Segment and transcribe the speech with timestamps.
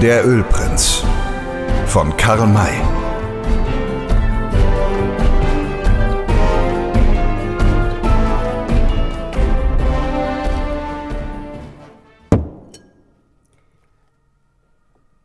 [0.00, 1.04] Der Ölprinz
[1.86, 2.80] von Karl May.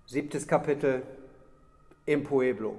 [0.07, 1.03] Siebtes Kapitel
[2.05, 2.75] im Pueblo.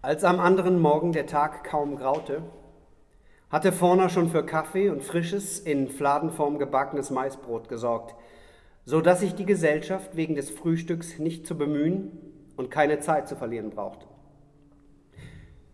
[0.00, 2.42] Als am anderen Morgen der Tag kaum graute,
[3.56, 8.14] hatte Forner schon für Kaffee und frisches, in Fladenform gebackenes Maisbrot gesorgt,
[8.84, 12.10] so dass sich die Gesellschaft wegen des Frühstücks nicht zu bemühen
[12.58, 14.04] und keine Zeit zu verlieren brauchte.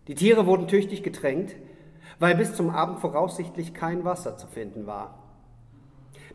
[0.07, 1.57] Die Tiere wurden tüchtig getränkt,
[2.19, 5.21] weil bis zum Abend voraussichtlich kein Wasser zu finden war.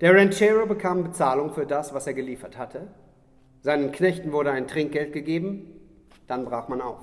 [0.02, 2.88] Der Ranchero bekam Bezahlung für das, was er geliefert hatte.
[3.62, 5.80] Seinen Knechten wurde ein Trinkgeld gegeben,
[6.26, 7.00] dann brach man auf.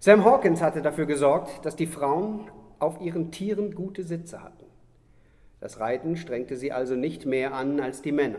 [0.00, 4.64] Sam Hawkins hatte dafür gesorgt, dass die Frauen auf ihren Tieren gute Sitze hatten.
[5.60, 8.38] Das Reiten strengte sie also nicht mehr an als die Männer.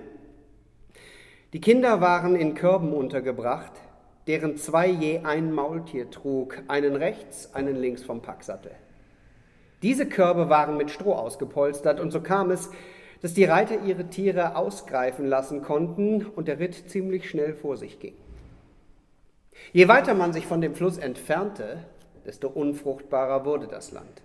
[1.53, 3.71] Die Kinder waren in Körben untergebracht,
[4.27, 8.71] deren zwei je ein Maultier trug, einen rechts, einen links vom Packsattel.
[9.81, 12.69] Diese Körbe waren mit Stroh ausgepolstert und so kam es,
[13.21, 17.99] dass die Reiter ihre Tiere ausgreifen lassen konnten und der Ritt ziemlich schnell vor sich
[17.99, 18.15] ging.
[19.73, 21.83] Je weiter man sich von dem Fluss entfernte,
[22.25, 24.21] desto unfruchtbarer wurde das Land.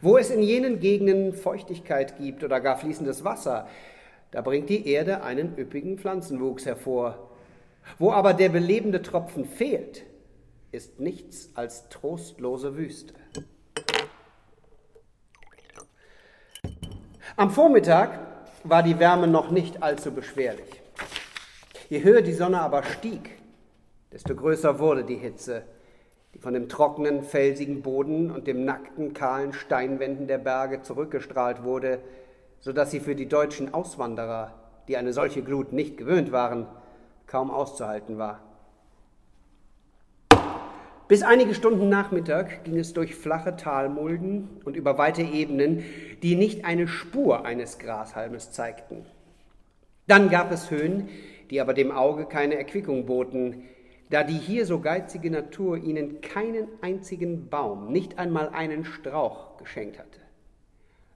[0.00, 3.68] Wo es in jenen Gegenden Feuchtigkeit gibt oder gar fließendes Wasser,
[4.30, 7.30] da bringt die Erde einen üppigen Pflanzenwuchs hervor.
[7.98, 10.04] Wo aber der belebende Tropfen fehlt,
[10.72, 13.14] ist nichts als trostlose Wüste.
[17.36, 18.18] Am Vormittag
[18.64, 20.82] war die Wärme noch nicht allzu beschwerlich.
[21.90, 23.30] Je höher die Sonne aber stieg,
[24.12, 25.64] desto größer wurde die Hitze
[26.34, 32.00] die von dem trockenen, felsigen Boden und dem nackten, kahlen Steinwänden der Berge zurückgestrahlt wurde,
[32.60, 34.52] so dass sie für die deutschen Auswanderer,
[34.88, 36.66] die eine solche Glut nicht gewöhnt waren,
[37.26, 38.40] kaum auszuhalten war.
[41.06, 45.84] Bis einige Stunden Nachmittag ging es durch flache Talmulden und über weite Ebenen,
[46.22, 49.04] die nicht eine Spur eines Grashalmes zeigten.
[50.06, 51.08] Dann gab es Höhen,
[51.50, 53.64] die aber dem Auge keine Erquickung boten,
[54.10, 59.98] da die hier so geizige Natur ihnen keinen einzigen Baum, nicht einmal einen Strauch geschenkt
[59.98, 60.20] hatte.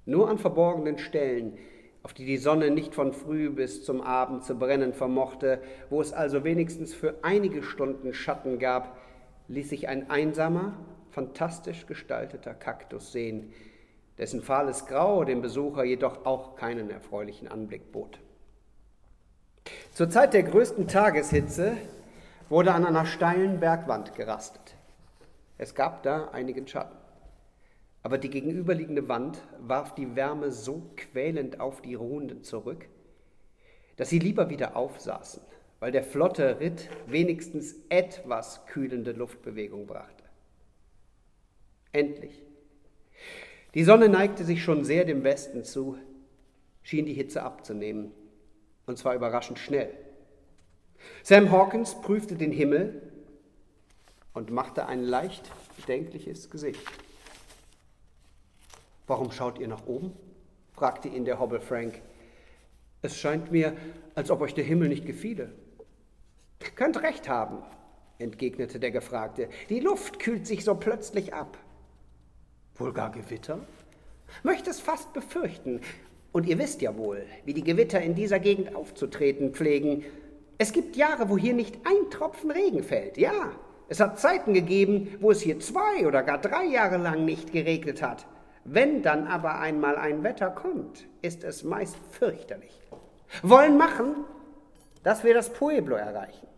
[0.07, 1.59] Nur an verborgenen Stellen,
[2.03, 5.61] auf die die Sonne nicht von früh bis zum Abend zu brennen vermochte,
[5.91, 8.97] wo es also wenigstens für einige Stunden Schatten gab,
[9.49, 10.73] ließ sich ein einsamer,
[11.11, 13.53] fantastisch gestalteter Kaktus sehen,
[14.17, 18.19] dessen fahles Grau dem Besucher jedoch auch keinen erfreulichen Anblick bot.
[19.93, 21.77] Zur Zeit der größten Tageshitze
[22.49, 24.77] wurde an einer steilen Bergwand gerastet.
[25.59, 26.97] Es gab da einigen Schatten.
[28.03, 32.87] Aber die gegenüberliegende Wand warf die Wärme so quälend auf die Ruhenden zurück,
[33.97, 35.43] dass sie lieber wieder aufsaßen,
[35.81, 40.25] weil der flotte Ritt wenigstens etwas kühlende Luftbewegung brachte.
[41.93, 42.43] Endlich.
[43.75, 45.99] Die Sonne neigte sich schon sehr dem Westen zu,
[46.83, 48.13] schien die Hitze abzunehmen,
[48.87, 49.91] und zwar überraschend schnell.
[51.23, 53.03] Sam Hawkins prüfte den Himmel
[54.35, 56.81] und machte ein leicht bedenkliches Gesicht.
[59.07, 60.13] Warum schaut ihr nach oben?
[60.75, 62.01] fragte ihn der Hobble Frank.
[63.03, 63.77] Es scheint mir,
[64.15, 65.53] als ob euch der Himmel nicht gefiele.
[66.77, 67.63] Könnt recht haben,
[68.19, 69.49] entgegnete der Gefragte.
[69.69, 71.57] Die Luft kühlt sich so plötzlich ab.
[72.77, 73.61] Wohl gar Gewitter?
[74.43, 75.81] Möchte es fast befürchten.
[76.33, 80.05] Und ihr wisst ja wohl, wie die Gewitter in dieser Gegend aufzutreten pflegen.
[80.61, 83.17] Es gibt Jahre, wo hier nicht ein Tropfen Regen fällt.
[83.17, 83.53] Ja,
[83.89, 88.03] es hat Zeiten gegeben, wo es hier zwei oder gar drei Jahre lang nicht geregnet
[88.03, 88.27] hat.
[88.65, 92.83] Wenn dann aber einmal ein Wetter kommt, ist es meist fürchterlich.
[93.43, 94.25] Wollen machen,
[95.05, 96.49] dass wir das Pueblo erreichen.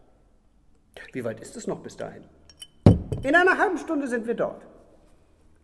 [1.12, 2.24] Wie weit ist es noch bis dahin?
[3.22, 4.66] In einer halben Stunde sind wir dort.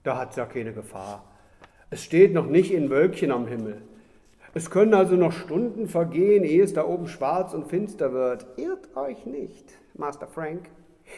[0.03, 1.25] Da hat es ja keine Gefahr.
[1.89, 3.83] Es steht noch nicht in Wölkchen am Himmel.
[4.57, 8.47] Es können also noch Stunden vergehen, ehe es da oben schwarz und finster wird.
[8.57, 10.71] Irrt euch nicht, Master Frank.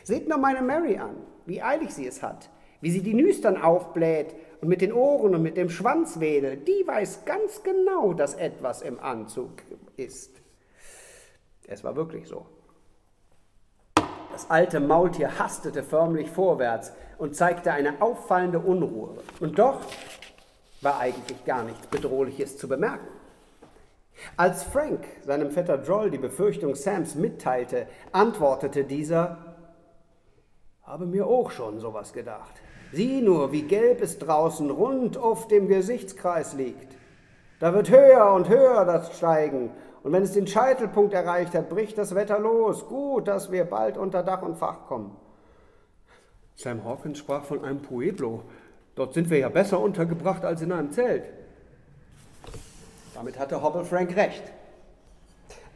[0.02, 1.14] Seht nur meine Mary an,
[1.46, 2.50] wie eilig sie es hat,
[2.80, 6.66] wie sie die Nüstern aufbläht und mit den Ohren und mit dem Schwanz wedelt.
[6.66, 9.52] Die weiß ganz genau, dass etwas im Anzug
[9.96, 10.32] ist.
[11.68, 12.44] Es war wirklich so.
[14.32, 19.14] Das alte Maultier hastete förmlich vorwärts und zeigte eine auffallende Unruhe.
[19.38, 19.78] Und doch
[20.80, 23.17] war eigentlich gar nichts Bedrohliches zu bemerken.
[24.36, 29.38] Als Frank seinem Vetter Joel die Befürchtung Sams mitteilte, antwortete dieser,
[30.82, 32.60] habe mir auch schon sowas gedacht.
[32.92, 36.96] Sieh nur, wie gelb es draußen rund auf dem Gesichtskreis liegt.
[37.60, 39.70] Da wird höher und höher das Steigen.
[40.02, 42.86] Und wenn es den Scheitelpunkt erreicht hat, bricht das Wetter los.
[42.88, 45.16] Gut, dass wir bald unter Dach und Fach kommen.
[46.54, 48.42] Sam Hawkins sprach von einem Pueblo.
[48.94, 51.24] Dort sind wir ja besser untergebracht als in einem Zelt.
[53.18, 54.44] Damit hatte Hobble Frank recht.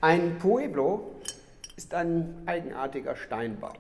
[0.01, 1.01] Ein Pueblo
[1.75, 3.73] ist ein eigenartiger Steinbau.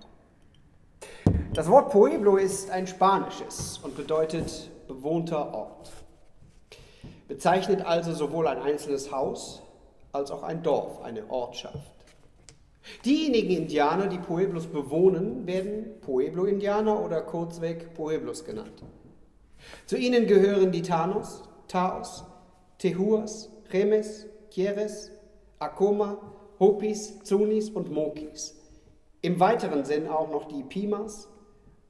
[1.55, 5.93] Das Wort Pueblo ist ein spanisches und bedeutet bewohnter Ort.
[7.29, 9.62] Bezeichnet also sowohl ein einzelnes Haus
[10.11, 11.79] als auch ein Dorf, eine Ortschaft.
[13.05, 18.82] Diejenigen Indianer, die Pueblos bewohnen, werden Pueblo-Indianer oder kurzweg Pueblos genannt.
[19.87, 22.25] Zu ihnen gehören die Tanos, Taos,
[22.79, 25.11] Tehuas, Remes, Quieres,
[25.59, 26.19] Acoma,
[26.61, 28.55] Hopis, Zunis und Mokis.
[29.23, 31.29] Im weiteren Sinn auch noch die Pimas,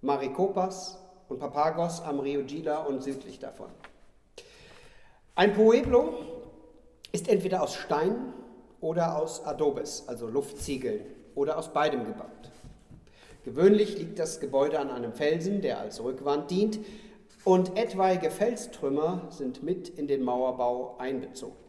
[0.00, 0.98] Maricopas
[1.28, 3.68] und Papagos am Rio Gila und südlich davon.
[5.34, 6.14] Ein Pueblo
[7.10, 8.34] ist entweder aus Stein
[8.80, 11.00] oder aus Adobes, also Luftziegeln,
[11.34, 12.50] oder aus beidem gebaut.
[13.44, 16.78] Gewöhnlich liegt das Gebäude an einem Felsen, der als Rückwand dient,
[17.44, 21.61] und etwaige Felstrümmer sind mit in den Mauerbau einbezogen.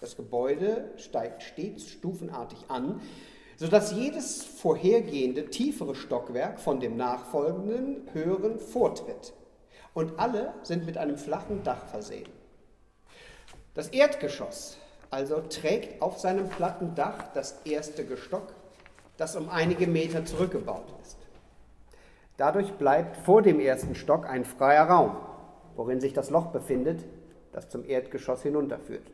[0.00, 3.00] Das Gebäude steigt stets stufenartig an,
[3.56, 9.34] sodass jedes vorhergehende tiefere Stockwerk von dem nachfolgenden höheren vortritt.
[9.92, 12.28] Und alle sind mit einem flachen Dach versehen.
[13.74, 14.78] Das Erdgeschoss
[15.10, 18.54] also trägt auf seinem platten Dach das erste Gestock,
[19.16, 21.18] das um einige Meter zurückgebaut ist.
[22.36, 25.16] Dadurch bleibt vor dem ersten Stock ein freier Raum,
[25.76, 27.04] worin sich das Loch befindet,
[27.52, 29.10] das zum Erdgeschoss hinunterführt.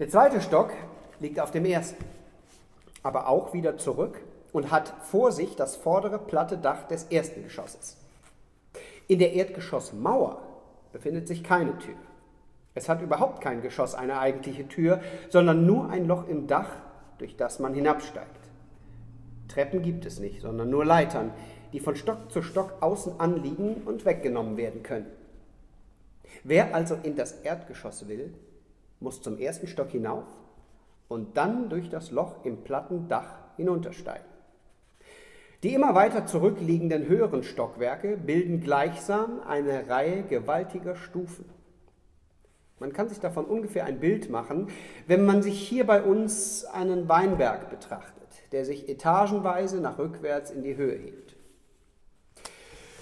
[0.00, 0.72] Der zweite Stock
[1.20, 2.04] liegt auf dem ersten,
[3.04, 4.20] aber auch wieder zurück
[4.52, 7.96] und hat vor sich das vordere platte Dach des ersten Geschosses.
[9.06, 10.42] In der Erdgeschossmauer
[10.92, 11.94] befindet sich keine Tür.
[12.74, 16.70] Es hat überhaupt kein Geschoss eine eigentliche Tür, sondern nur ein Loch im Dach,
[17.18, 18.28] durch das man hinabsteigt.
[19.46, 21.30] Treppen gibt es nicht, sondern nur Leitern,
[21.72, 25.06] die von Stock zu Stock außen anliegen und weggenommen werden können.
[26.42, 28.34] Wer also in das Erdgeschoss will,
[29.04, 30.24] muss zum ersten Stock hinauf
[31.06, 34.26] und dann durch das Loch im platten Dach hinuntersteigen.
[35.62, 41.44] Die immer weiter zurückliegenden höheren Stockwerke bilden gleichsam eine Reihe gewaltiger Stufen.
[42.80, 44.68] Man kann sich davon ungefähr ein Bild machen,
[45.06, 50.62] wenn man sich hier bei uns einen Weinberg betrachtet, der sich etagenweise nach rückwärts in
[50.62, 51.33] die Höhe hebt.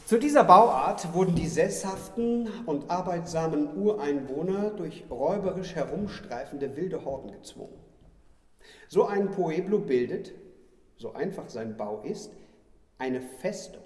[0.04, 7.78] Zu dieser Bauart wurden die sesshaften und arbeitsamen Ureinwohner durch räuberisch herumstreifende wilde Horden gezwungen.
[8.88, 10.32] So ein Pueblo bildet,
[10.96, 12.32] so einfach sein Bau ist,
[12.98, 13.82] eine Festung,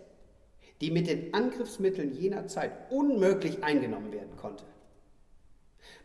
[0.80, 4.64] die mit den Angriffsmitteln jener Zeit unmöglich eingenommen werden konnte.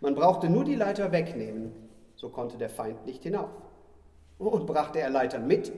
[0.02, 1.72] Man brauchte nur die Leiter wegnehmen,
[2.16, 3.50] so konnte der Feind nicht hinauf.
[4.42, 5.72] Und brachte er Leitern mit,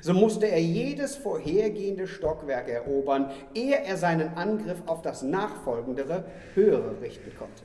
[0.00, 6.24] so musste er jedes vorhergehende Stockwerk erobern, ehe er seinen Angriff auf das nachfolgendere,
[6.54, 7.62] höhere richten konnte.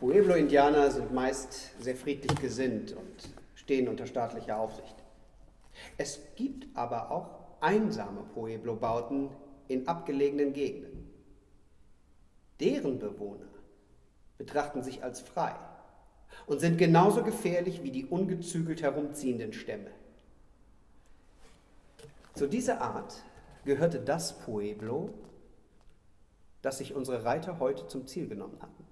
[0.00, 4.94] Pueblo-Indianer sind meist sehr friedlich gesinnt und stehen unter staatlicher Aufsicht.
[5.98, 7.28] Es gibt aber auch
[7.60, 9.28] einsame Pueblo-Bauten
[9.68, 11.10] in abgelegenen Gegenden.
[12.60, 13.50] Deren Bewohner
[14.38, 15.54] betrachten sich als frei
[16.50, 19.92] und sind genauso gefährlich wie die ungezügelt herumziehenden Stämme.
[22.34, 23.22] Zu dieser Art
[23.64, 25.10] gehörte das Pueblo,
[26.60, 28.84] das sich unsere Reiter heute zum Ziel genommen hatten.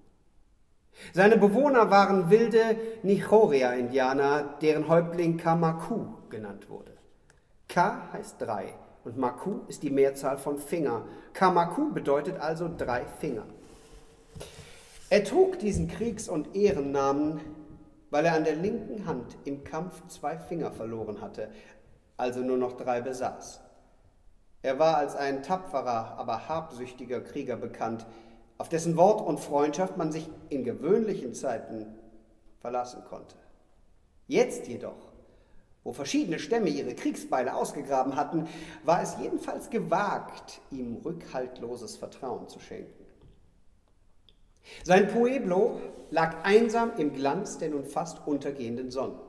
[1.13, 6.93] Seine Bewohner waren wilde Nichoria-Indianer, deren Häuptling Kamaku genannt wurde.
[7.67, 8.73] Ka heißt drei
[9.03, 11.05] und Maku ist die Mehrzahl von Finger.
[11.33, 13.43] Kamaku bedeutet also drei Finger.
[15.11, 17.41] Er trug diesen Kriegs- und Ehrennamen,
[18.11, 21.49] weil er an der linken Hand im Kampf zwei Finger verloren hatte,
[22.15, 23.61] also nur noch drei besaß.
[24.61, 28.05] Er war als ein tapferer, aber habsüchtiger Krieger bekannt,
[28.59, 31.87] auf dessen Wort und Freundschaft man sich in gewöhnlichen Zeiten
[32.59, 33.37] verlassen konnte.
[34.27, 35.13] Jetzt jedoch,
[35.83, 38.47] wo verschiedene Stämme ihre Kriegsbeile ausgegraben hatten,
[38.83, 42.98] war es jedenfalls gewagt, ihm rückhaltloses Vertrauen zu schenken.
[44.83, 45.79] Sein Pueblo
[46.11, 49.19] lag einsam im Glanz der nun fast untergehenden Sonne.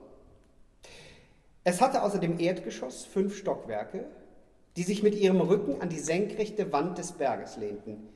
[1.65, 4.07] Es hatte außer dem Erdgeschoss fünf Stockwerke,
[4.77, 8.09] die sich mit ihrem Rücken an die senkrechte Wand des Berges lehnten.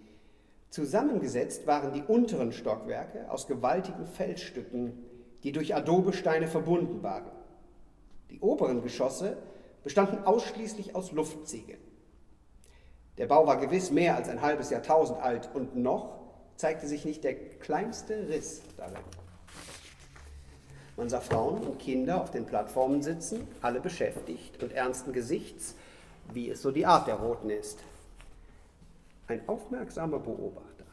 [0.70, 5.04] Zusammengesetzt waren die unteren Stockwerke aus gewaltigen Felsstücken,
[5.42, 7.30] die durch Adobesteine verbunden waren.
[8.30, 9.36] Die oberen Geschosse
[9.84, 11.80] bestanden ausschließlich aus Luftziegeln.
[13.18, 16.23] Der Bau war gewiss mehr als ein halbes Jahrtausend alt und noch
[16.56, 18.96] zeigte sich nicht der kleinste Riss darin.
[20.96, 25.74] Man sah Frauen und Kinder auf den Plattformen sitzen, alle beschäftigt und ernsten Gesichts,
[26.32, 27.80] wie es so die Art der Roten ist.
[29.26, 30.84] Ein aufmerksamer Beobachter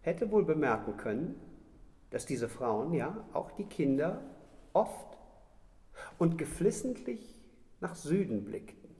[0.00, 1.40] hätte wohl bemerken können,
[2.10, 4.22] dass diese Frauen, ja, auch die Kinder,
[4.72, 5.18] oft
[6.18, 7.34] und geflissentlich
[7.80, 8.94] nach Süden blickten,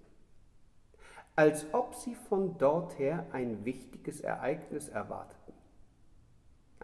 [1.36, 5.43] als ob sie von dort her ein wichtiges Ereignis erwarteten.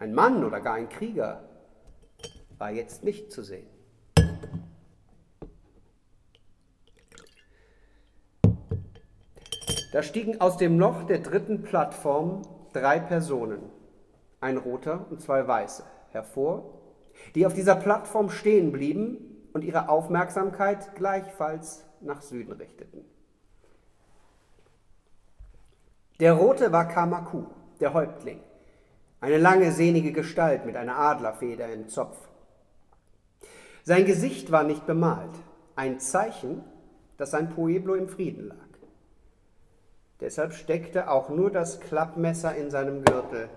[0.01, 1.43] Ein Mann oder gar ein Krieger
[2.57, 3.67] war jetzt nicht zu sehen.
[9.93, 12.41] Da stiegen aus dem Loch der dritten Plattform
[12.73, 13.61] drei Personen,
[14.39, 16.81] ein roter und zwei weiße, hervor,
[17.35, 19.19] die auf dieser Plattform stehen blieben
[19.53, 23.05] und ihre Aufmerksamkeit gleichfalls nach Süden richteten.
[26.19, 27.43] Der rote war Kamaku,
[27.79, 28.41] der Häuptling,
[29.21, 32.17] eine lange sehnige Gestalt mit einer Adlerfeder im Zopf.
[33.83, 35.31] Sein Gesicht war nicht bemalt,
[35.75, 36.63] ein Zeichen,
[37.17, 38.57] dass sein Pueblo im Frieden lag.
[40.19, 43.49] Deshalb steckte auch nur das Klappmesser in seinem Gürtel.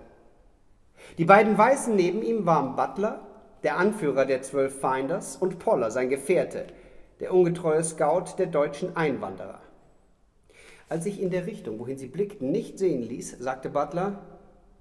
[1.17, 3.19] Die beiden Weißen neben ihm waren Butler,
[3.63, 6.65] der Anführer der zwölf Finders, und Poller, sein Gefährte,
[7.19, 9.61] der ungetreue Scout der deutschen Einwanderer.
[10.89, 14.19] Als sich in der Richtung, wohin sie blickten, nicht sehen ließ, sagte Butler,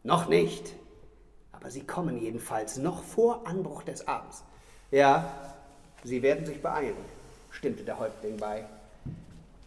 [0.04, 0.72] noch nicht,
[1.52, 4.44] aber sie kommen jedenfalls noch vor Anbruch des Abends.
[4.90, 5.54] Ja,
[6.04, 6.96] Sie werden sich beeilen,
[7.50, 8.66] stimmte der Häuptling bei.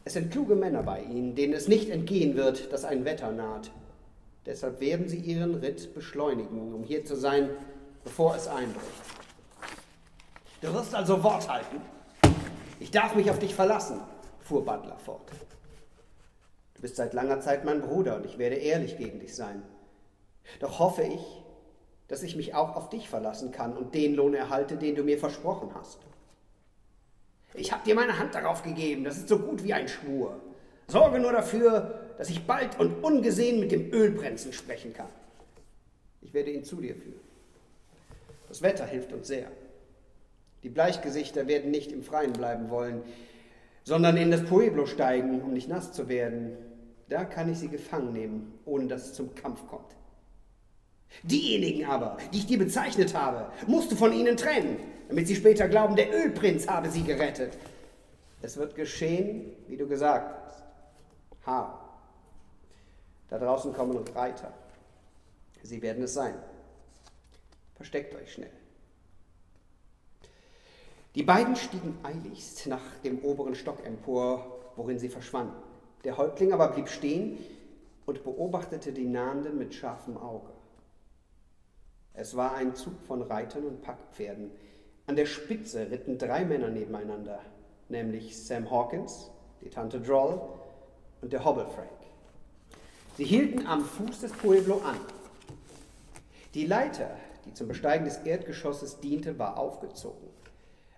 [0.06, 3.72] Es sind kluge Männer bei Ihnen, denen es nicht entgehen wird, dass ein Wetter naht.
[4.46, 7.50] Deshalb werden Sie Ihren Ritt beschleunigen, um hier zu sein,
[8.04, 8.86] bevor es einbricht.
[10.62, 11.82] Du wirst also Wort halten.
[12.80, 14.00] Ich darf mich auf dich verlassen,
[14.40, 15.32] fuhr Butler fort.
[16.76, 19.64] Du bist seit langer Zeit mein Bruder und ich werde ehrlich gegen dich sein.
[20.60, 21.44] Doch hoffe ich,
[22.08, 25.18] dass ich mich auch auf dich verlassen kann und den Lohn erhalte, den du mir
[25.18, 26.00] versprochen hast.
[27.54, 30.40] Ich habe dir meine Hand darauf gegeben, das ist so gut wie ein Schwur.
[30.88, 35.10] Sorge nur dafür, dass ich bald und ungesehen mit dem Ölprinzen sprechen kann.
[36.22, 37.20] Ich werde ihn zu dir führen.
[38.48, 39.52] Das Wetter hilft uns sehr.
[40.64, 43.04] Die Bleichgesichter werden nicht im Freien bleiben wollen,
[43.84, 46.58] sondern in das Pueblo steigen, um nicht nass zu werden.
[47.10, 49.96] Da kann ich sie gefangen nehmen, ohne dass es zum Kampf kommt.
[51.24, 54.78] Diejenigen aber, die ich dir bezeichnet habe, musst du von ihnen trennen,
[55.10, 57.58] damit sie später glauben, der Ölprinz habe sie gerettet.
[58.42, 60.64] Es wird geschehen, wie du gesagt hast.
[61.46, 61.80] Ha.
[63.30, 64.54] Da draußen kommen Reiter.
[65.64, 66.36] Sie werden es sein.
[67.76, 68.52] Versteckt euch schnell.
[71.16, 75.64] Die beiden stiegen eiligst nach dem oberen Stock empor, worin sie verschwanden.
[76.04, 77.40] Der Häuptling aber blieb stehen
[78.06, 80.52] und beobachtete die Nahenden mit scharfem Auge.
[82.20, 84.50] Es war ein Zug von Reitern und Packpferden.
[85.06, 87.40] An der Spitze ritten drei Männer nebeneinander,
[87.90, 89.30] nämlich Sam Hawkins,
[89.62, 90.42] die Tante Droll
[91.22, 91.90] und der Hobble Frank.
[93.18, 94.98] Sie hielten am Fuß des Pueblo an.
[96.56, 97.12] Die Leiter,
[97.46, 100.28] die zum Besteigen des Erdgeschosses diente, war aufgezogen.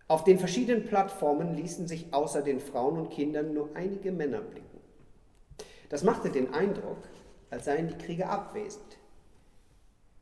[0.07, 4.79] Auf den verschiedenen Plattformen ließen sich außer den Frauen und Kindern nur einige Männer blicken.
[5.89, 7.03] Das machte den Eindruck,
[7.49, 8.98] als seien die Krieger abwesend.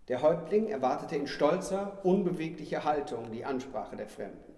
[0.07, 4.55] Der Häuptling erwartete in stolzer, unbeweglicher Haltung die Ansprache der Fremden.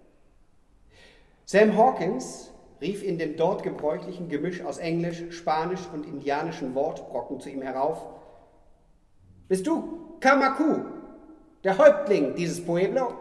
[1.45, 2.51] Sam Hawkins
[2.81, 8.05] rief in dem dort gebräuchlichen Gemisch aus Englisch, Spanisch und indianischen Wortbrocken zu ihm herauf:
[9.47, 10.81] Bist du Kamaku,
[11.63, 13.13] der Häuptling dieses Pueblo?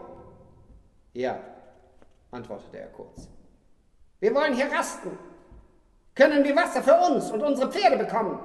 [1.13, 1.39] Ja,
[2.29, 3.27] antwortete er kurz.
[4.19, 5.17] Wir wollen hier rasten.
[6.13, 8.39] Können wir Wasser für uns und unsere Pferde bekommen?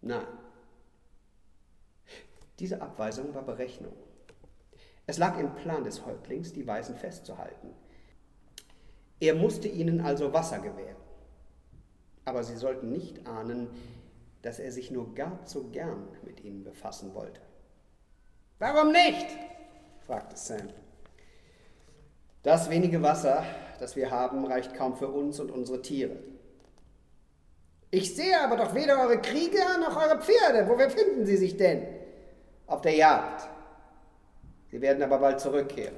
[0.00, 0.37] Nein.
[2.58, 3.92] Diese Abweisung war Berechnung.
[5.06, 7.68] Es lag im Plan des Häuptlings, die Weißen festzuhalten.
[9.20, 10.96] Er musste ihnen also Wasser gewähren.
[12.24, 13.68] Aber sie sollten nicht ahnen,
[14.42, 17.40] dass er sich nur gar zu gern mit ihnen befassen wollte.
[18.58, 19.26] Warum nicht?
[20.06, 20.68] fragte Sam.
[22.42, 23.44] Das wenige Wasser,
[23.80, 26.16] das wir haben, reicht kaum für uns und unsere Tiere.
[27.90, 30.68] Ich sehe aber doch weder eure Krieger noch eure Pferde.
[30.68, 31.97] Wo befinden sie sich denn?
[32.68, 33.48] Auf der Jagd.
[34.70, 35.96] Sie werden aber bald zurückkehren.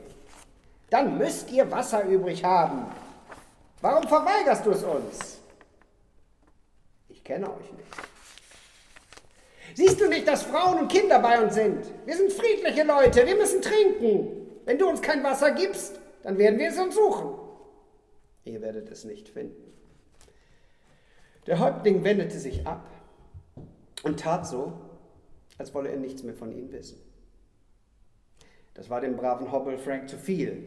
[0.88, 2.86] Dann müsst ihr Wasser übrig haben.
[3.80, 5.40] Warum verweigerst du es uns?
[7.08, 8.10] Ich kenne euch nicht.
[9.74, 11.84] Siehst du nicht, dass Frauen und Kinder bei uns sind?
[12.04, 14.60] Wir sind friedliche Leute, wir müssen trinken.
[14.64, 17.38] Wenn du uns kein Wasser gibst, dann werden wir es uns suchen.
[18.44, 19.72] Ihr werdet es nicht finden.
[21.46, 22.86] Der Häuptling wendete sich ab
[24.02, 24.72] und tat so,
[25.60, 26.98] als wolle er nichts mehr von ihnen wissen.
[28.72, 30.64] Das war dem braven Hobble Frank zu viel.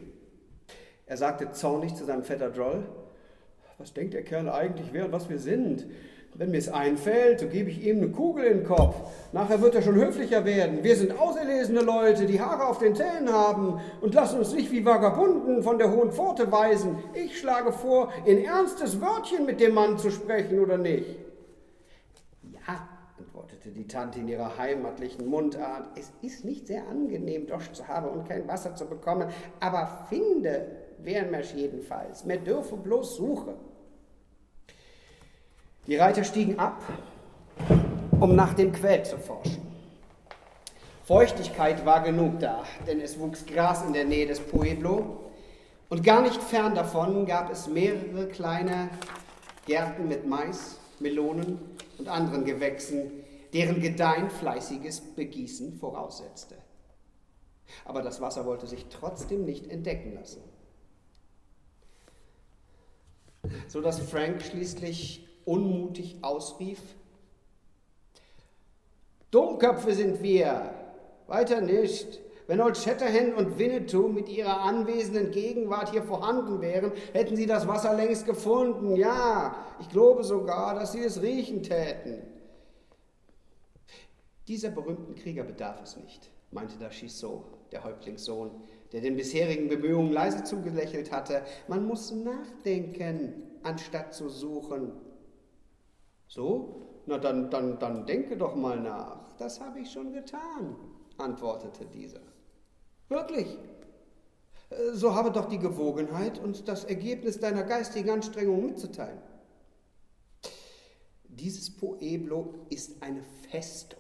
[1.08, 2.86] Er sagte zornig zu seinem Vetter Droll,
[3.80, 5.88] was denkt der Kerl eigentlich, wer und was wir sind?
[6.36, 8.96] Wenn mir es einfällt, so gebe ich ihm eine Kugel in den Kopf.
[9.34, 10.84] Nachher wird er schon höflicher werden.
[10.84, 14.86] Wir sind auserlesene Leute, die Haare auf den Zähnen haben und lassen uns nicht wie
[14.86, 16.98] Vagabunden von der hohen Pforte weisen.
[17.14, 21.23] Ich schlage vor, in ernstes Wörtchen mit dem Mann zu sprechen oder nicht.
[23.54, 25.86] Antwortete die Tante in ihrer heimatlichen Mundart.
[25.96, 29.30] Es ist nicht sehr angenehm, Dosch zu haben und kein Wasser zu bekommen,
[29.60, 30.66] aber finde
[31.00, 32.26] wären mir's jedenfalls.
[32.26, 33.54] Mir dürfe bloß suchen.
[35.86, 36.82] Die Reiter stiegen ab,
[38.20, 39.62] um nach dem Quell zu forschen.
[41.04, 45.30] Feuchtigkeit war genug da, denn es wuchs Gras in der Nähe des Pueblo
[45.90, 48.90] und gar nicht fern davon gab es mehrere kleine
[49.68, 51.60] Gärten mit Mais, Melonen
[52.00, 53.23] und anderen Gewächsen,
[53.54, 56.58] deren Gedeihen fleißiges Begießen voraussetzte.
[57.86, 60.42] Aber das Wasser wollte sich trotzdem nicht entdecken lassen.
[63.68, 66.80] So dass Frank schließlich unmutig ausrief,
[69.32, 70.74] Dummköpfe sind wir,
[71.28, 72.22] weiter nicht.
[72.46, 77.68] Wenn Old Shatterhand und Winnetou mit ihrer anwesenden Gegenwart hier vorhanden wären, hätten sie das
[77.68, 78.96] Wasser längst gefunden.
[78.96, 82.33] Ja, ich glaube sogar, dass sie es riechen täten.
[84.48, 88.52] Dieser berühmten Krieger bedarf es nicht, meinte da Chisot, der Häuptlingssohn,
[88.92, 91.44] der den bisherigen Bemühungen leise zugelächelt hatte.
[91.68, 93.34] Man muss nachdenken,
[93.64, 94.92] anstatt zu suchen.
[96.28, 97.02] So?
[97.06, 99.34] Na dann, dann, dann denke doch mal nach.
[99.38, 100.76] Das habe ich schon getan,
[101.18, 102.22] antwortete dieser.
[103.10, 103.58] Wirklich?
[104.94, 109.20] So habe doch die Gewogenheit, uns das Ergebnis deiner geistigen Anstrengungen mitzuteilen.
[111.26, 114.00] Dieses Pueblo ist eine Festung,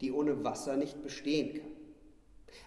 [0.00, 1.70] die ohne Wasser nicht bestehen kann.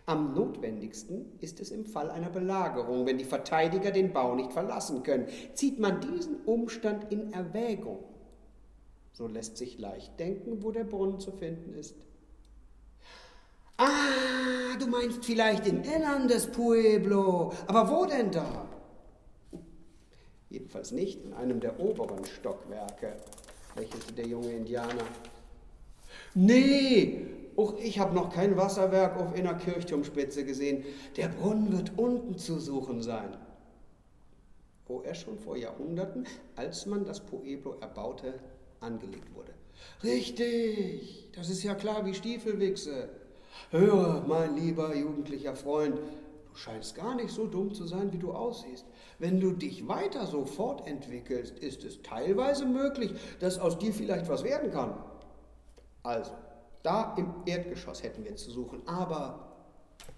[0.06, 5.04] Am notwendigsten ist es im Fall einer Belagerung, wenn die Verteidiger den Bau nicht verlassen
[5.04, 5.28] können.
[5.54, 8.04] Zieht man diesen Umstand in Erwägung,
[9.14, 11.96] so lässt sich leicht denken, wo der Brunnen zu finden ist.
[13.78, 17.54] Ah, du meinst vielleicht in Ellandes Pueblo.
[17.68, 18.68] Aber wo denn da?
[20.50, 23.16] Jedenfalls nicht in einem der oberen Stockwerke,
[23.76, 25.08] lächelte der junge Indianer.
[26.36, 30.84] Nee, auch ich habe noch kein Wasserwerk auf einer Kirchturmspitze gesehen.
[31.16, 33.38] Der Brunnen wird unten zu suchen sein.
[34.88, 38.34] Wo er schon vor Jahrhunderten, als man das Pueblo erbaute,
[38.80, 39.54] angelegt wurde.
[40.04, 43.10] Richtig, das ist ja klar wie Stiefelwichse.
[43.70, 48.32] Höre, mein lieber jugendlicher Freund, du scheinst gar nicht so dumm zu sein, wie du
[48.32, 48.86] aussiehst.
[49.20, 54.44] Wenn du dich weiter so fortentwickelst, ist es teilweise möglich, dass aus dir vielleicht was
[54.44, 54.96] werden kann.
[56.04, 56.32] Also,
[56.84, 58.82] da im Erdgeschoss hätten wir zu suchen.
[58.86, 59.54] Aber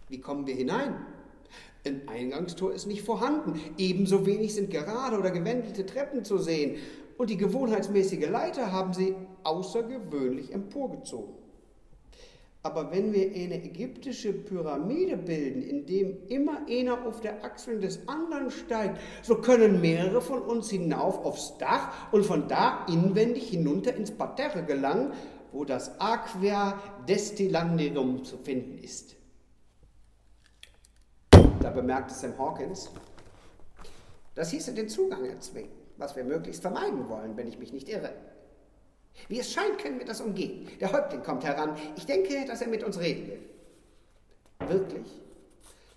[0.10, 1.06] wie kommen wir hinein?
[1.86, 3.62] Ein Eingangstor ist nicht vorhanden.
[3.78, 6.78] Ebenso wenig sind gerade oder gewendelte Treppen zu sehen
[7.18, 11.36] und die gewohnheitsmäßige Leiter haben sie außergewöhnlich emporgezogen.
[12.64, 18.08] Aber wenn wir eine ägyptische Pyramide bilden, in dem immer einer auf der Achsel des
[18.08, 23.94] anderen steigt, so können mehrere von uns hinauf aufs Dach und von da inwendig hinunter
[23.94, 25.14] ins Parterre gelangen,
[25.56, 29.16] wo das Aqua Destillandium zu finden ist.
[31.62, 32.92] Da bemerkte Sam Hawkins,
[34.36, 38.14] das hieße den Zugang erzwingen was wir möglichst vermeiden wollen, wenn ich mich nicht irre.
[39.30, 40.68] Wie es scheint, können wir das umgehen.
[40.80, 41.78] Der Häuptling kommt heran.
[41.96, 43.50] Ich denke, dass er mit uns reden will.
[44.68, 45.22] Wirklich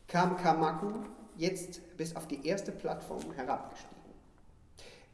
[0.06, 0.92] kam Kamaku
[1.36, 3.96] jetzt bis auf die erste Plattform herabgestiegen.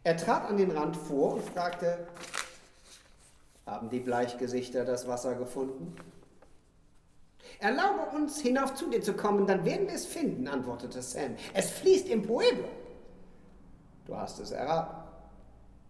[0.02, 2.06] Er trat an den Rand vor und fragte,
[3.66, 5.96] haben die Bleichgesichter das Wasser gefunden?
[7.60, 11.36] Erlaube uns, hinauf zu dir zu kommen, dann werden wir es finden, antwortete Sam.
[11.52, 12.68] Es fließt im Pueblo.
[14.06, 15.02] Du hast es erraten.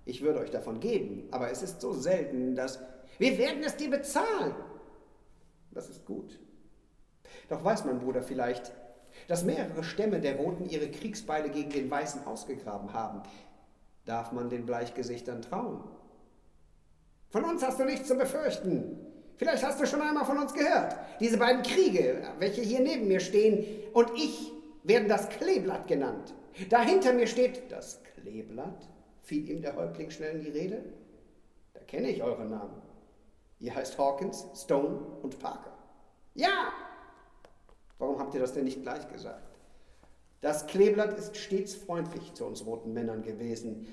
[0.05, 2.79] Ich würde euch davon geben, aber es ist so selten, dass
[3.19, 4.55] wir werden es dir bezahlen.
[5.71, 6.39] Das ist gut.
[7.49, 8.73] Doch weiß mein Bruder vielleicht,
[9.29, 13.23] dass mehrere Stämme der Roten ihre Kriegsbeile gegen den Weißen ausgegraben haben.
[14.05, 15.83] Darf man den Bleichgesichtern trauen?
[17.35, 18.97] Von uns hast du nichts zu befürchten.
[19.39, 20.95] Vielleicht hast du schon einmal von uns gehört.
[21.19, 24.53] Diese beiden Kriege, welche hier neben mir stehen, und ich
[24.85, 26.33] werden das Kleeblatt genannt.
[26.71, 28.89] Dahinter mir steht das Kleeblatt,
[29.25, 30.85] fiel ihm der Häuptling schnell in die Rede.
[31.73, 32.81] Da kenne ich eure Namen.
[33.59, 35.77] Ihr heißt Hawkins, Stone und Parker.
[36.35, 36.73] Ja!
[37.99, 39.59] Warum habt ihr das denn nicht gleich gesagt?
[40.41, 43.89] Das Kleeblatt ist stets freundlich zu uns roten Männern gewesen.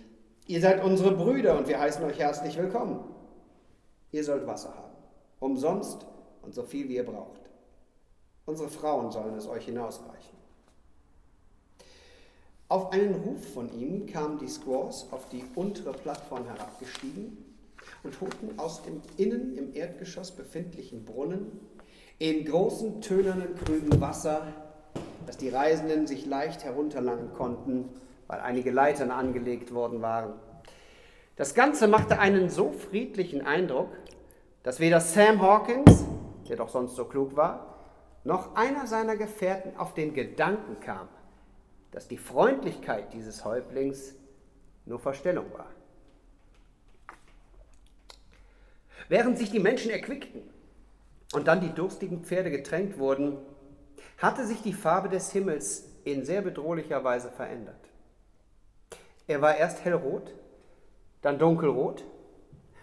[0.46, 3.16] Ihr seid unsere Brüder und wir heißen euch herzlich willkommen.
[4.12, 4.96] Ihr sollt Wasser haben,
[5.40, 6.06] umsonst
[6.42, 7.42] und so viel wie ihr braucht.
[8.46, 10.42] Unsere Frauen sollen es euch hinausreichen.
[12.68, 17.38] Auf einen Ruf von ihm kamen die Squaws auf die untere Plattform herabgestiegen
[18.04, 21.60] und holten aus dem innen im Erdgeschoss befindlichen Brunnen
[22.18, 24.48] in großen tönernen Krügen Wasser,
[25.26, 27.90] dass die Reisenden sich leicht herunterlangen konnten,
[28.28, 30.34] weil einige Leitern angelegt worden waren.
[31.36, 33.90] Das Ganze machte einen so friedlichen Eindruck,
[34.64, 36.06] dass weder Sam Hawkins,
[36.48, 37.80] der doch sonst so klug war,
[38.24, 41.08] noch einer seiner Gefährten auf den Gedanken kam,
[41.92, 44.16] dass die Freundlichkeit dieses Häuptlings
[44.86, 45.68] nur Verstellung war.
[49.10, 50.42] Während sich die Menschen erquickten
[51.34, 53.38] und dann die durstigen Pferde getränkt wurden,
[54.20, 57.90] hatte sich die Farbe des Himmels in sehr bedrohlicher Weise verändert.
[59.28, 60.34] Er war erst hellrot,
[61.22, 62.04] dann dunkelrot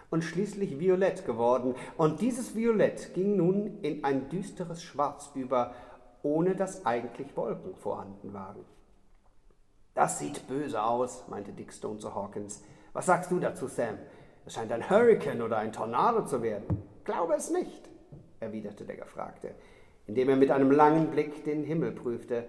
[0.09, 1.75] und schließlich violett geworden.
[1.97, 5.73] Und dieses Violett ging nun in ein düsteres Schwarz über,
[6.23, 8.65] ohne dass eigentlich Wolken vorhanden waren.
[9.93, 12.63] Das sieht böse aus, meinte Dick Stone zu Hawkins.
[12.93, 13.97] Was sagst du dazu, Sam?
[14.45, 16.83] Es scheint ein Hurricane oder ein Tornado zu werden.
[17.03, 17.89] Glaube es nicht,
[18.39, 19.55] erwiderte der Gefragte,
[20.07, 22.45] indem er mit einem langen Blick den Himmel prüfte.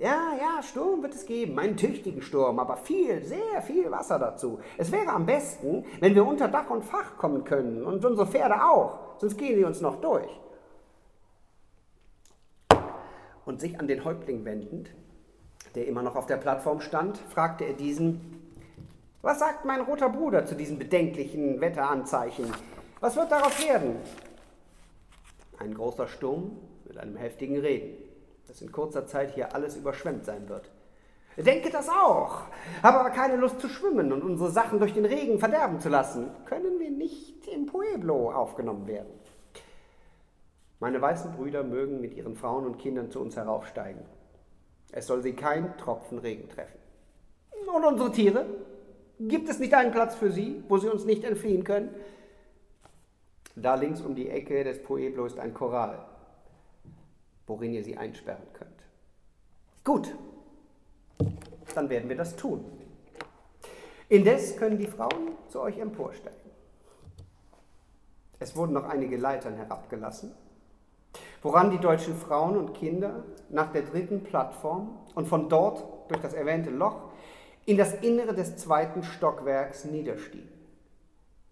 [0.00, 4.58] Ja, ja, Sturm wird es geben, einen tüchtigen Sturm, aber viel, sehr viel Wasser dazu.
[4.78, 8.64] Es wäre am besten, wenn wir unter Dach und Fach kommen können und unsere Pferde
[8.64, 10.40] auch, sonst gehen sie uns noch durch.
[13.44, 14.90] Und sich an den Häuptling wendend,
[15.74, 18.40] der immer noch auf der Plattform stand, fragte er diesen,
[19.20, 22.50] was sagt mein roter Bruder zu diesen bedenklichen Wetteranzeichen?
[23.00, 23.96] Was wird daraus werden?
[25.58, 28.09] Ein großer Sturm mit einem heftigen Regen
[28.50, 30.68] dass in kurzer Zeit hier alles überschwemmt sein wird.
[31.36, 32.42] Denke das auch,
[32.82, 36.28] habe aber keine Lust zu schwimmen und unsere Sachen durch den Regen verderben zu lassen.
[36.46, 39.12] Können wir nicht im Pueblo aufgenommen werden?
[40.80, 44.02] Meine weißen Brüder mögen mit ihren Frauen und Kindern zu uns heraufsteigen.
[44.90, 46.78] Es soll sie kein Tropfen Regen treffen.
[47.72, 48.46] Und unsere Tiere?
[49.20, 51.94] Gibt es nicht einen Platz für sie, wo sie uns nicht entfliehen können?
[53.54, 56.09] Da links um die Ecke des Pueblo ist ein Korral
[57.50, 58.70] worin ihr sie einsperren könnt.
[59.82, 60.14] Gut,
[61.74, 62.64] dann werden wir das tun.
[64.08, 66.38] Indes können die Frauen zu euch emporsteigen.
[68.38, 70.32] Es wurden noch einige Leitern herabgelassen,
[71.42, 76.34] woran die deutschen Frauen und Kinder nach der dritten Plattform und von dort durch das
[76.34, 77.10] erwähnte Loch
[77.66, 80.48] in das Innere des zweiten Stockwerks niederstiegen.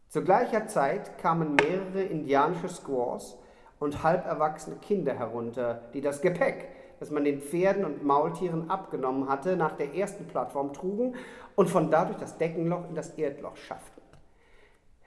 [0.09, 3.37] Zu gleicher Zeit kamen mehrere indianische Squaws
[3.79, 9.29] und halb erwachsene Kinder herunter, die das Gepäck, das man den Pferden und Maultieren abgenommen
[9.29, 11.15] hatte, nach der ersten Plattform trugen
[11.55, 14.03] und von da durch das Deckenloch in das Erdloch schafften.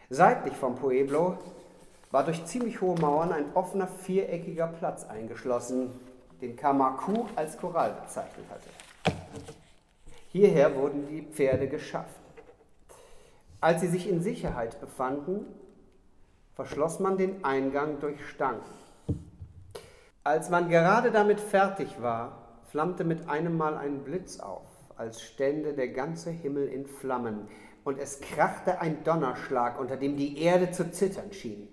[0.10, 1.38] Seitlich vom Pueblo
[2.12, 5.92] war durch ziemlich hohe Mauern ein offener viereckiger Platz eingeschlossen,
[6.42, 9.16] den Kamaku als Korall bezeichnet hatte.
[10.30, 12.20] Hierher wurden die Pferde geschafft.
[13.60, 15.46] Als sie sich in Sicherheit befanden,
[16.54, 18.62] verschloss man den Eingang durch Stangen.
[20.24, 25.74] Als man gerade damit fertig war, flammte mit einem Mal ein Blitz auf, als stände
[25.74, 27.48] der ganze Himmel in Flammen,
[27.84, 31.68] und es krachte ein Donnerschlag, unter dem die Erde zu zittern schien.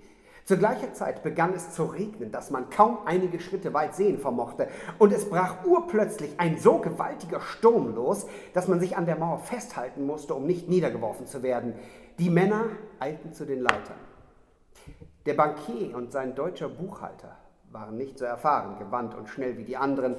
[0.46, 4.68] Zu gleicher Zeit begann es zu regnen, dass man kaum einige Schritte weit sehen vermochte,
[4.98, 9.40] und es brach urplötzlich ein so gewaltiger Sturm los, dass man sich an der Mauer
[9.40, 11.74] festhalten musste, um nicht niedergeworfen zu werden.
[12.18, 12.64] Die Männer
[12.98, 14.07] eilten zu den Leitern.
[15.28, 17.36] Der Bankier und sein deutscher Buchhalter
[17.70, 20.16] waren nicht so erfahren, gewandt und schnell wie die anderen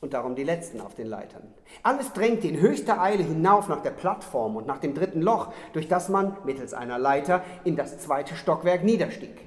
[0.00, 1.54] und darum die Letzten auf den Leitern.
[1.84, 5.86] Alles drängte in höchster Eile hinauf nach der Plattform und nach dem dritten Loch, durch
[5.86, 9.40] das man mittels einer Leiter in das zweite Stockwerk niederstieg.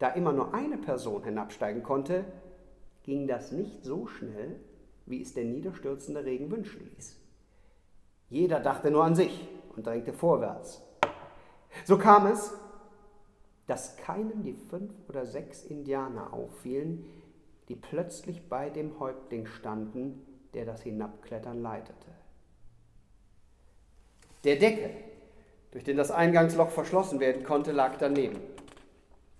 [0.00, 2.24] Da immer nur eine Person hinabsteigen konnte,
[3.04, 4.58] ging das nicht so schnell,
[5.06, 7.16] wie es der niederstürzende Regen wünschen ließ.
[8.28, 10.82] Jeder dachte nur an sich und drängte vorwärts.
[11.84, 12.54] So kam es,
[13.66, 17.04] dass keinem die fünf oder sechs Indianer auffielen,
[17.68, 22.10] die plötzlich bei dem Häuptling standen, der das Hinabklettern leitete.
[24.44, 24.90] Der Deckel,
[25.70, 28.38] durch den das Eingangsloch verschlossen werden konnte, lag daneben.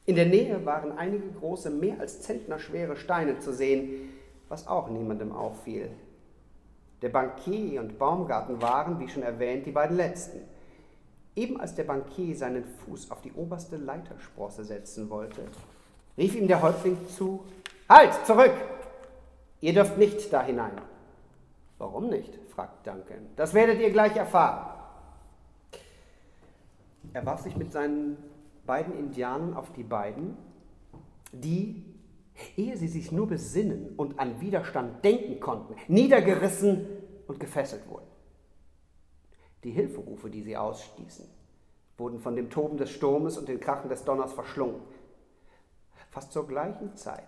[0.07, 4.11] In der Nähe waren einige große, mehr als zentnerschwere Steine zu sehen,
[4.49, 5.91] was auch niemandem auffiel.
[7.03, 10.41] Der Bankier und Baumgarten waren, wie schon erwähnt, die beiden letzten.
[11.37, 15.43] Eben als der Bankier seinen Fuß auf die oberste Leitersprosse setzen wollte,
[16.17, 17.45] rief ihm der Häuptling zu,
[17.89, 18.53] Halt, zurück!
[19.61, 20.73] Ihr dürft nicht da hinein.
[21.79, 22.39] Warum nicht?
[22.55, 23.27] fragt Duncan.
[23.37, 24.79] Das werdet ihr gleich erfahren.
[27.13, 28.17] Er warf sich mit seinen
[28.65, 30.37] beiden Indianern auf die beiden,
[31.33, 31.85] die,
[32.57, 36.87] ehe sie sich nur besinnen und an Widerstand denken konnten, niedergerissen
[37.27, 38.07] und gefesselt wurden.
[39.65, 41.27] Die Hilferufe, die sie ausstießen,
[41.97, 44.83] wurden von dem Toben des Sturmes und den Krachen des Donners verschlungen.
[46.11, 47.25] Fast zur gleichen Zeit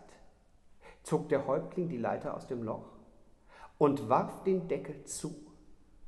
[1.03, 2.93] zog der Häuptling die Leiter aus dem Loch
[3.79, 5.35] und warf den Deckel zu,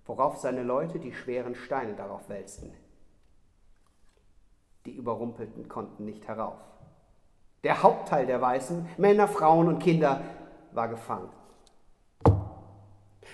[0.06, 2.72] worauf seine Leute die schweren Steine darauf wälzten.
[4.86, 6.58] Die Überrumpelten konnten nicht herauf.
[7.64, 10.22] Der Hauptteil der Weißen, Männer, Frauen und Kinder,
[10.72, 11.28] war gefangen.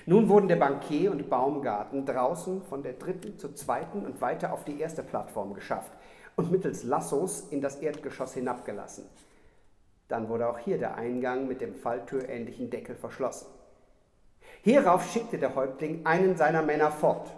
[0.07, 4.65] Nun wurden der Bankier und Baumgarten draußen von der dritten zur zweiten und weiter auf
[4.65, 5.93] die erste Plattform geschafft
[6.37, 9.05] und mittels Lassos in das Erdgeschoss hinabgelassen.
[10.09, 13.47] Dann wurde auch hier der Eingang mit dem falltürähnlichen Deckel verschlossen.
[14.63, 17.31] Hierauf schickte der Häuptling einen seiner Männer fort.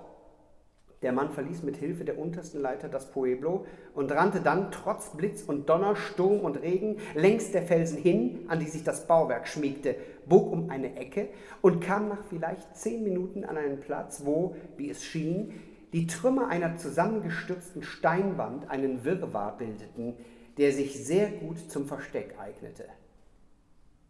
[1.07, 3.65] Der Mann verließ mit Hilfe der untersten Leiter das Pueblo
[3.95, 8.59] und rannte dann trotz Blitz und Donner, Sturm und Regen längs der Felsen hin, an
[8.59, 9.95] die sich das Bauwerk schmiegte,
[10.29, 11.29] bog um eine Ecke
[11.63, 15.53] und kam nach vielleicht zehn Minuten an einen Platz, wo, wie es schien,
[15.93, 20.15] die Trümmer einer zusammengestürzten Steinwand einen Wirrwarr bildeten,
[20.59, 22.87] der sich sehr gut zum Versteck eignete.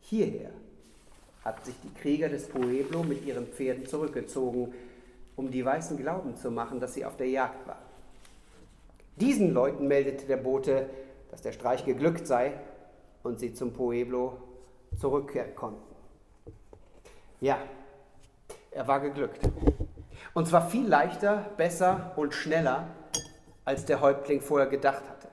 [0.01, 0.51] Hierher
[1.45, 4.73] hatten sich die Krieger des Pueblo mit ihren Pferden zurückgezogen,
[5.37, 7.85] um die Weißen glauben zu machen, dass sie auf der Jagd waren.
[9.17, 10.89] Diesen Leuten meldete der Bote,
[11.31, 12.53] dass der Streich geglückt sei
[13.23, 14.39] und sie zum Pueblo
[14.99, 15.95] zurückkehren konnten.
[17.41, 17.59] Ja,
[18.71, 19.41] er war geglückt.
[20.35, 22.89] Und zwar viel leichter, besser und schneller,
[23.65, 25.29] als der Häuptling vorher gedacht hatte.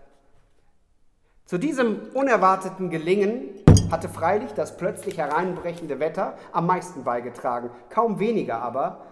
[1.46, 3.50] Zu diesem unerwarteten Gelingen
[3.92, 9.06] hatte freilich das plötzlich hereinbrechende Wetter am meisten beigetragen, kaum weniger aber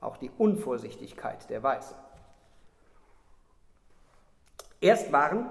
[0.00, 1.96] auch die Unvorsichtigkeit der Weißen.
[4.80, 5.46] Erst waren,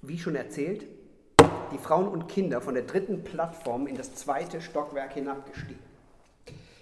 [0.00, 0.86] wie schon erzählt,
[1.72, 5.82] die Frauen und Kinder von der dritten Plattform in das zweite Stockwerk hinabgestiegen.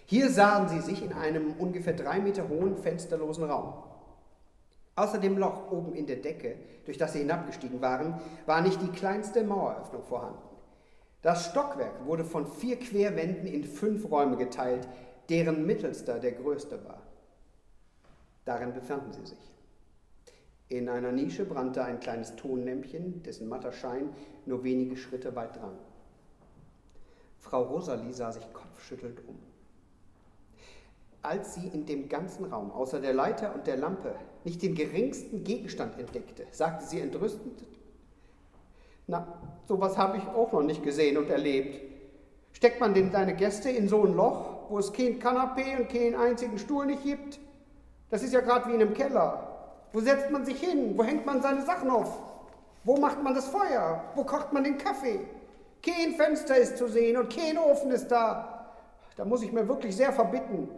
[0.04, 3.82] Hier sahen sie sich in einem ungefähr drei Meter hohen, fensterlosen Raum.
[4.94, 8.92] Außer dem Loch oben in der Decke, durch das sie hinabgestiegen waren, war nicht die
[8.92, 10.38] kleinste Maueröffnung vorhanden.
[11.22, 14.86] Das Stockwerk wurde von vier Querwänden in fünf Räume geteilt,
[15.28, 17.02] deren mittelster der größte war.
[18.44, 19.52] Darin befanden sie sich.
[20.68, 24.10] In einer Nische brannte ein kleines Tonlämpchen, dessen matter Schein
[24.46, 25.78] nur wenige Schritte weit drang.
[27.38, 29.38] Frau Rosalie sah sich kopfschüttelnd um.
[31.22, 35.44] Als sie in dem ganzen Raum, außer der Leiter und der Lampe, nicht den geringsten
[35.44, 37.64] Gegenstand entdeckte, sagte sie entrüstend,
[39.08, 41.80] na, sowas habe ich auch noch nicht gesehen und erlebt.
[42.52, 46.14] Steckt man denn seine Gäste in so ein Loch, wo es kein Kanapee und keinen
[46.14, 47.38] einzigen Stuhl nicht gibt?
[48.10, 49.56] Das ist ja gerade wie in einem Keller.
[49.92, 50.96] Wo setzt man sich hin?
[50.96, 52.18] Wo hängt man seine Sachen auf?
[52.84, 54.04] Wo macht man das Feuer?
[54.14, 55.20] Wo kocht man den Kaffee?
[55.82, 58.74] Kein Fenster ist zu sehen und kein Ofen ist da.
[59.16, 60.68] Da muss ich mir wirklich sehr verbitten.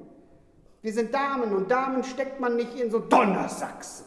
[0.82, 4.06] Wir sind Damen und Damen steckt man nicht in so Donnersachsen.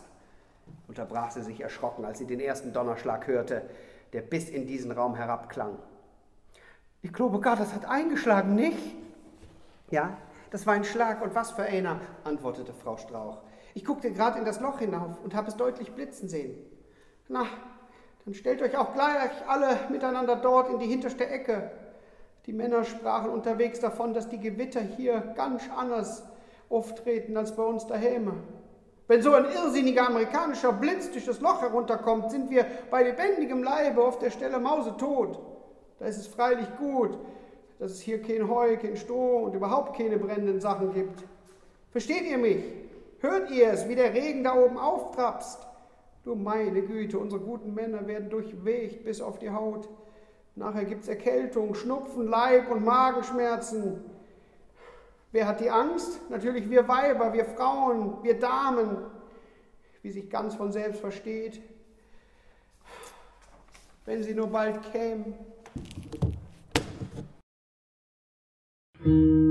[0.88, 3.64] Unterbrach sie sich erschrocken, als sie den ersten Donnerschlag hörte,
[4.14, 5.78] der bis in diesen Raum herabklang.
[7.02, 8.78] Ich glaube gar, das hat eingeschlagen, nicht?
[9.92, 10.18] Ja,
[10.52, 13.40] das war ein Schlag und was für einer, antwortete Frau Strauch.
[13.74, 16.58] Ich guckte gerade in das Loch hinauf und habe es deutlich blitzen sehen.
[17.28, 17.46] Na,
[18.26, 21.72] dann stellt euch auch gleich alle miteinander dort in die hinterste Ecke.
[22.46, 26.24] Die Männer sprachen unterwegs davon, dass die Gewitter hier ganz anders
[26.70, 28.44] auftreten als bei uns daheim.
[29.08, 34.02] Wenn so ein irrsinniger amerikanischer Blitz durch das Loch herunterkommt, sind wir bei lebendigem Leibe
[34.02, 35.38] auf der Stelle mausetot.
[36.00, 37.18] Da ist es freilich gut,
[37.82, 41.24] dass es hier kein Heu, kein Stroh und überhaupt keine brennenden Sachen gibt.
[41.90, 42.64] Versteht ihr mich?
[43.22, 45.58] Hört ihr es, wie der Regen da oben auftrapst?
[46.24, 49.90] Du meine Güte, unsere guten Männer werden durchwegt bis auf die Haut.
[50.56, 54.06] Nachher gibt es Erkältung, Schnupfen, Leib- und Magenschmerzen.
[55.32, 56.20] Wer hat die Angst?
[56.30, 58.98] Natürlich wir Weiber, wir Frauen, wir Damen,
[60.04, 61.60] wie sich ganz von selbst versteht.
[64.06, 65.34] Wenn sie nur bald kämen.
[69.06, 69.51] Mm-hmm.